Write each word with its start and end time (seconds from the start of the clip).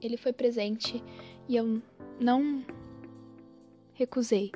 Ele 0.00 0.16
foi 0.16 0.32
presente 0.32 1.02
e 1.48 1.56
eu 1.56 1.82
não 2.20 2.64
recusei. 3.94 4.52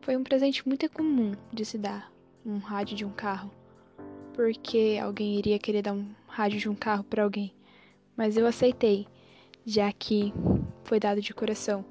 Foi 0.00 0.16
um 0.16 0.22
presente 0.22 0.66
muito 0.66 0.88
comum 0.90 1.32
de 1.52 1.64
se 1.64 1.76
dar, 1.76 2.12
um 2.44 2.58
rádio 2.58 2.96
de 2.96 3.04
um 3.04 3.10
carro, 3.10 3.50
porque 4.34 4.98
alguém 5.02 5.38
iria 5.38 5.58
querer 5.58 5.82
dar 5.82 5.92
um 5.92 6.06
rádio 6.26 6.58
de 6.58 6.68
um 6.68 6.74
carro 6.74 7.04
para 7.04 7.22
alguém. 7.22 7.52
Mas 8.16 8.36
eu 8.36 8.46
aceitei, 8.46 9.06
já 9.64 9.92
que 9.92 10.32
foi 10.84 11.00
dado 11.00 11.20
de 11.20 11.34
coração. 11.34 11.84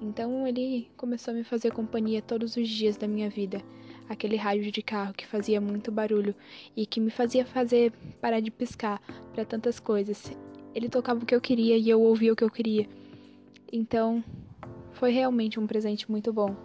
Então 0.00 0.46
ele 0.46 0.88
começou 0.96 1.32
a 1.32 1.36
me 1.36 1.42
fazer 1.42 1.72
companhia 1.72 2.22
todos 2.22 2.56
os 2.56 2.68
dias 2.68 2.96
da 2.96 3.08
minha 3.08 3.28
vida. 3.28 3.62
Aquele 4.08 4.36
rádio 4.36 4.72
de 4.72 4.82
carro 4.82 5.12
que 5.12 5.26
fazia 5.26 5.60
muito 5.60 5.92
barulho 5.92 6.34
e 6.76 6.86
que 6.86 7.00
me 7.00 7.10
fazia 7.10 7.44
fazer 7.44 7.92
parar 8.20 8.40
de 8.40 8.50
piscar 8.50 9.00
para 9.34 9.44
tantas 9.44 9.78
coisas. 9.78 10.32
Ele 10.74 10.88
tocava 10.88 11.22
o 11.22 11.26
que 11.26 11.34
eu 11.34 11.40
queria 11.40 11.76
e 11.76 11.88
eu 11.88 12.00
ouvia 12.00 12.32
o 12.32 12.36
que 12.36 12.44
eu 12.44 12.50
queria. 12.50 12.88
Então, 13.72 14.24
foi 14.92 15.10
realmente 15.10 15.60
um 15.60 15.66
presente 15.66 16.10
muito 16.10 16.32
bom. 16.32 16.56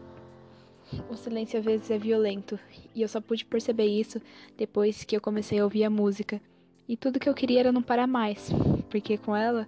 O 1.10 1.16
silêncio 1.16 1.60
às 1.60 1.66
vezes 1.66 1.90
é 1.90 1.98
violento, 1.98 2.60
e 2.94 3.02
eu 3.02 3.08
só 3.08 3.20
pude 3.20 3.46
perceber 3.46 3.86
isso 3.86 4.22
depois 4.58 5.04
que 5.04 5.16
eu 5.16 5.22
comecei 5.22 5.60
a 5.60 5.64
ouvir 5.64 5.84
a 5.84 5.90
música. 5.90 6.42
E 6.88 6.96
tudo 6.96 7.20
que 7.20 7.28
eu 7.28 7.34
queria 7.34 7.62
era 7.62 7.72
não 7.72 7.82
parar 7.82 8.08
mais, 8.08 8.50
porque 8.90 9.18
com 9.18 9.36
ela 9.36 9.68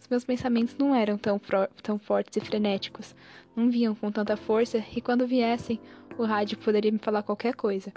os 0.00 0.08
meus 0.08 0.24
pensamentos 0.24 0.76
não 0.78 0.94
eram 0.94 1.18
tão, 1.18 1.40
tão 1.82 1.98
fortes 1.98 2.36
e 2.36 2.40
frenéticos, 2.40 3.14
não 3.54 3.70
vinham 3.70 3.94
com 3.94 4.10
tanta 4.10 4.36
força, 4.36 4.82
e 4.96 5.00
quando 5.00 5.26
viessem, 5.26 5.78
o 6.16 6.24
rádio 6.24 6.58
poderia 6.58 6.90
me 6.90 6.98
falar 6.98 7.22
qualquer 7.22 7.54
coisa. 7.54 7.92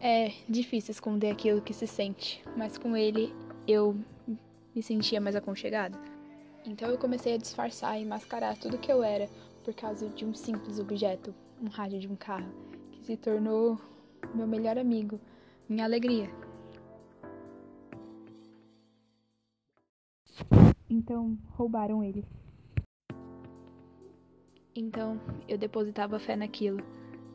É 0.00 0.32
difícil 0.48 0.92
esconder 0.92 1.30
aquilo 1.30 1.60
que 1.60 1.74
se 1.74 1.86
sente, 1.86 2.44
mas 2.56 2.78
com 2.78 2.96
ele 2.96 3.34
eu 3.66 3.96
me 4.74 4.82
sentia 4.82 5.20
mais 5.20 5.34
aconchegada. 5.34 5.98
Então 6.64 6.88
eu 6.88 6.98
comecei 6.98 7.34
a 7.34 7.38
disfarçar 7.38 8.00
e 8.00 8.04
mascarar 8.04 8.56
tudo 8.56 8.78
que 8.78 8.90
eu 8.90 9.02
era 9.02 9.28
por 9.64 9.74
causa 9.74 10.08
de 10.08 10.24
um 10.24 10.32
simples 10.32 10.78
objeto, 10.78 11.34
um 11.60 11.68
rádio 11.68 11.98
de 11.98 12.06
um 12.06 12.14
carro, 12.14 12.52
que 12.92 13.04
se 13.04 13.16
tornou 13.16 13.80
meu 14.34 14.46
melhor 14.46 14.78
amigo, 14.78 15.20
minha 15.68 15.84
alegria. 15.84 16.30
Então 20.96 21.36
roubaram 21.50 22.02
ele. 22.02 22.24
Então 24.74 25.20
eu 25.46 25.58
depositava 25.58 26.18
fé 26.18 26.34
naquilo, 26.34 26.82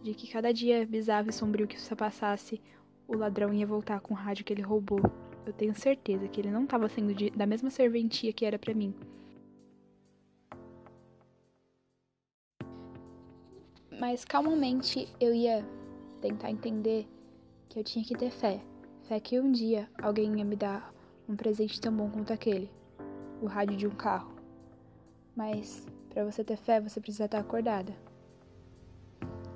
de 0.02 0.16
que 0.16 0.28
cada 0.28 0.52
dia 0.52 0.84
bizarro 0.84 1.30
e 1.30 1.32
sombrio 1.32 1.68
que 1.68 1.80
se 1.80 1.96
passasse, 1.96 2.60
o 3.08 3.16
ladrão 3.16 3.54
ia 3.54 3.68
voltar 3.68 4.00
com 4.00 4.16
o 4.16 4.18
rádio 4.18 4.44
que 4.44 4.52
ele 4.52 4.64
roubou. 4.64 5.00
Eu 5.46 5.54
tenho 5.54 5.76
certeza 5.76 6.28
que 6.28 6.42
ele 6.42 6.50
não 6.50 6.64
estava 6.64 6.90
sendo 6.90 7.14
de, 7.14 7.30
da 7.30 7.46
mesma 7.46 7.70
serventia 7.70 8.34
que 8.34 8.44
era 8.44 8.58
para 8.58 8.74
mim. 8.74 8.96
Mas 14.00 14.26
calmamente 14.26 15.08
eu 15.20 15.36
ia 15.36 15.64
tentar 16.20 16.50
entender 16.50 17.08
que 17.70 17.78
eu 17.78 17.84
tinha 17.84 18.04
que 18.04 18.18
ter 18.18 18.32
fé. 18.32 18.60
Fé 19.04 19.20
que 19.20 19.40
um 19.40 19.52
dia 19.52 19.88
alguém 20.02 20.40
ia 20.40 20.46
me 20.46 20.56
dar 20.56 20.92
um 21.30 21.36
presente 21.36 21.80
tão 21.80 21.96
bom 21.96 22.10
quanto 22.10 22.34
aquele 22.34 22.81
o 23.42 23.48
rádio 23.48 23.76
de 23.76 23.88
um 23.88 23.92
carro. 23.92 24.32
Mas 25.36 25.86
para 26.10 26.24
você 26.24 26.44
ter 26.44 26.58
fé, 26.58 26.80
você 26.80 27.02
precisa 27.02 27.26
estar 27.26 27.40
acordada. 27.40 27.94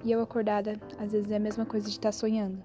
E 0.03 0.11
eu 0.11 0.22
acordada, 0.22 0.80
às 0.97 1.11
vezes 1.11 1.31
é 1.31 1.36
a 1.36 1.39
mesma 1.39 1.66
coisa 1.66 1.88
de 1.88 1.94
estar 1.94 2.11
sonhando. 2.11 2.63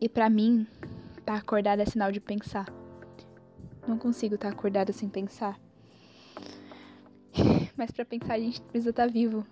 E 0.00 0.08
para 0.08 0.30
mim, 0.30 0.66
estar 1.10 1.24
tá 1.24 1.36
acordada 1.36 1.82
é 1.82 1.86
sinal 1.86 2.12
de 2.12 2.20
pensar. 2.20 2.66
Não 3.86 3.98
consigo 3.98 4.34
estar 4.34 4.48
acordada 4.48 4.92
sem 4.92 5.08
pensar. 5.08 5.58
Mas 7.76 7.90
para 7.90 8.04
pensar 8.04 8.34
a 8.34 8.38
gente 8.38 8.60
precisa 8.62 8.90
estar 8.90 9.08
vivo. 9.08 9.46